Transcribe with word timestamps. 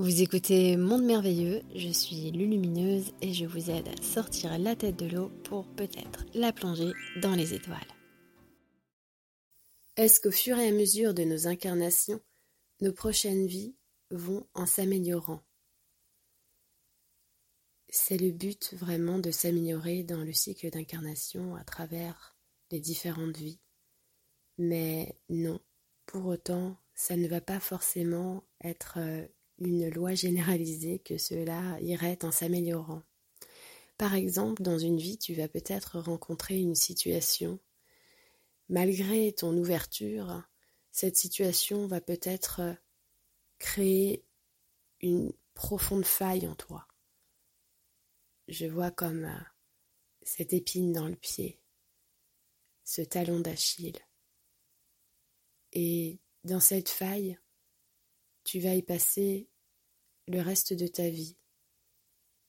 Vous 0.00 0.22
écoutez 0.22 0.78
Monde 0.78 1.04
Merveilleux, 1.04 1.60
je 1.74 1.90
suis 1.90 2.30
Lulumineuse 2.30 3.12
et 3.20 3.34
je 3.34 3.44
vous 3.44 3.68
aide 3.68 3.86
à 3.86 4.02
sortir 4.02 4.58
la 4.58 4.74
tête 4.74 4.96
de 4.96 5.04
l'eau 5.04 5.28
pour 5.44 5.66
peut-être 5.74 6.24
la 6.32 6.54
plonger 6.54 6.92
dans 7.20 7.34
les 7.34 7.52
étoiles. 7.52 7.76
Est-ce 9.96 10.18
qu'au 10.18 10.30
fur 10.30 10.56
et 10.56 10.68
à 10.68 10.72
mesure 10.72 11.12
de 11.12 11.24
nos 11.24 11.46
incarnations, 11.46 12.22
nos 12.80 12.94
prochaines 12.94 13.46
vies 13.46 13.76
vont 14.10 14.46
en 14.54 14.64
s'améliorant? 14.64 15.42
C'est 17.90 18.16
le 18.16 18.30
but 18.30 18.72
vraiment 18.72 19.18
de 19.18 19.30
s'améliorer 19.30 20.02
dans 20.02 20.24
le 20.24 20.32
cycle 20.32 20.70
d'incarnation 20.70 21.56
à 21.56 21.64
travers 21.64 22.38
les 22.70 22.80
différentes 22.80 23.36
vies. 23.36 23.60
Mais 24.56 25.14
non, 25.28 25.60
pour 26.06 26.24
autant, 26.24 26.78
ça 26.94 27.18
ne 27.18 27.28
va 27.28 27.42
pas 27.42 27.60
forcément 27.60 28.44
être 28.64 28.94
euh, 28.96 29.26
une 29.60 29.88
loi 29.90 30.14
généralisée 30.14 30.98
que 30.98 31.18
cela 31.18 31.78
irait 31.80 32.24
en 32.24 32.30
s'améliorant. 32.30 33.02
Par 33.98 34.14
exemple, 34.14 34.62
dans 34.62 34.78
une 34.78 34.98
vie, 34.98 35.18
tu 35.18 35.34
vas 35.34 35.48
peut-être 35.48 35.98
rencontrer 35.98 36.58
une 36.58 36.74
situation. 36.74 37.60
Malgré 38.70 39.32
ton 39.32 39.54
ouverture, 39.56 40.42
cette 40.90 41.16
situation 41.16 41.86
va 41.86 42.00
peut-être 42.00 42.62
créer 43.58 44.24
une 45.02 45.32
profonde 45.54 46.06
faille 46.06 46.46
en 46.46 46.54
toi. 46.54 46.88
Je 48.48 48.66
vois 48.66 48.90
comme 48.90 49.26
euh, 49.26 49.40
cette 50.22 50.54
épine 50.54 50.92
dans 50.92 51.06
le 51.06 51.16
pied, 51.16 51.60
ce 52.84 53.02
talon 53.02 53.40
d'Achille. 53.40 54.00
Et 55.72 56.18
dans 56.44 56.58
cette 56.58 56.88
faille, 56.88 57.38
tu 58.44 58.60
vas 58.60 58.74
y 58.74 58.82
passer 58.82 59.49
le 60.28 60.40
reste 60.40 60.72
de 60.72 60.86
ta 60.86 61.08
vie, 61.08 61.36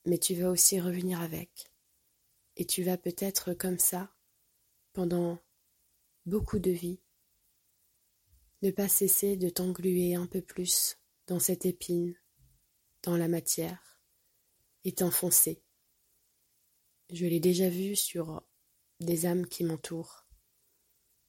mais 0.06 0.18
tu 0.18 0.36
vas 0.36 0.50
aussi 0.50 0.80
revenir 0.80 1.22
avec. 1.22 1.72
Et 2.58 2.66
tu 2.66 2.84
vas 2.84 2.98
peut-être 2.98 3.54
comme 3.54 3.80
ça, 3.80 4.14
pendant 4.94 5.40
beaucoup 6.26 6.60
de 6.60 6.72
vies, 6.72 7.02
ne 8.62 8.72
pas 8.72 8.88
cesser 8.88 9.38
de 9.38 9.50
t'engluer 9.50 10.16
un 10.16 10.28
peu 10.28 10.42
plus 10.42 10.98
dans 11.28 11.40
cette 11.40 11.66
épine, 11.66 12.16
dans 13.04 13.18
la 13.18 13.28
matière, 13.28 14.02
et 14.84 14.92
t'enfoncer. 14.92 15.64
Je 17.10 17.26
l'ai 17.26 17.40
déjà 17.40 17.70
vu 17.70 17.96
sur 17.96 18.44
des 19.00 19.26
âmes 19.26 19.48
qui 19.48 19.64
m'entourent. 19.64 20.26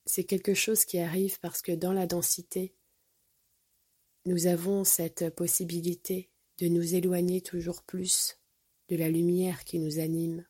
C'est 0.04 0.24
quelque 0.24 0.54
chose 0.54 0.84
qui 0.84 0.98
arrive 0.98 1.38
parce 1.40 1.62
que 1.62 1.72
dans 1.72 1.92
la 1.92 2.06
densité, 2.06 2.74
nous 4.27 4.46
avons 4.46 4.84
cette 4.84 5.34
possibilité 5.34 6.31
de 6.62 6.68
nous 6.68 6.94
éloigner 6.94 7.41
toujours 7.41 7.82
plus 7.82 8.38
de 8.88 8.94
la 8.94 9.10
lumière 9.10 9.64
qui 9.64 9.80
nous 9.80 9.98
anime. 9.98 10.46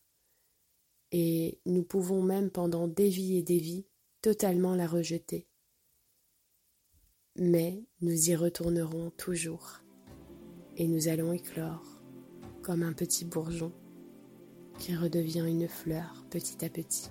Et 1.10 1.58
nous 1.64 1.84
pouvons 1.84 2.22
même 2.22 2.50
pendant 2.50 2.86
des 2.86 3.08
vies 3.08 3.38
et 3.38 3.42
des 3.42 3.56
vies 3.56 3.86
totalement 4.20 4.74
la 4.74 4.86
rejeter. 4.86 5.46
Mais 7.36 7.82
nous 8.02 8.28
y 8.28 8.36
retournerons 8.36 9.10
toujours 9.12 9.80
et 10.76 10.86
nous 10.86 11.08
allons 11.08 11.32
éclore 11.32 12.02
comme 12.60 12.82
un 12.82 12.92
petit 12.92 13.24
bourgeon 13.24 13.72
qui 14.78 14.94
redevient 14.94 15.46
une 15.48 15.66
fleur 15.66 16.26
petit 16.28 16.62
à 16.62 16.68
petit. 16.68 17.08